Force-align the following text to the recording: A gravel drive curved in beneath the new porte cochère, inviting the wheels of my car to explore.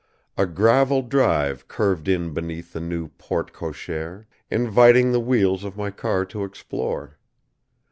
A 0.35 0.47
gravel 0.47 1.03
drive 1.03 1.67
curved 1.67 2.07
in 2.07 2.33
beneath 2.33 2.73
the 2.73 2.79
new 2.81 3.07
porte 3.19 3.53
cochère, 3.53 4.25
inviting 4.49 5.11
the 5.11 5.19
wheels 5.19 5.63
of 5.63 5.77
my 5.77 5.91
car 5.91 6.25
to 6.25 6.43
explore. 6.43 7.19